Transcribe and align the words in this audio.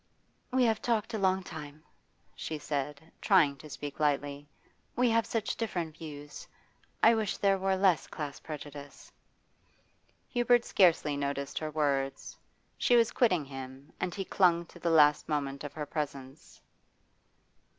'We 0.51 0.63
have 0.65 0.81
talked 0.81 1.13
a 1.13 1.19
long 1.19 1.43
time,' 1.43 1.83
she 2.35 2.57
said, 2.57 3.11
trying 3.21 3.55
to 3.57 3.69
speak 3.69 3.99
lightly. 3.99 4.47
'We 4.95 5.11
have 5.11 5.27
such 5.27 5.55
different 5.55 5.95
views. 5.95 6.47
I 7.03 7.13
wish 7.13 7.37
there 7.37 7.59
were 7.59 7.75
less 7.75 8.07
class 8.07 8.39
prejudice.' 8.39 9.11
Hubert 10.27 10.65
scarcely 10.65 11.15
noticed 11.15 11.59
her 11.59 11.69
words. 11.69 12.35
She 12.79 12.95
was 12.95 13.11
quitting 13.11 13.45
him, 13.45 13.93
and 13.99 14.15
he 14.15 14.25
clung 14.25 14.65
to 14.69 14.79
the 14.79 14.89
last 14.89 15.29
moment 15.29 15.63
of 15.63 15.73
her 15.73 15.85
presence. 15.85 16.61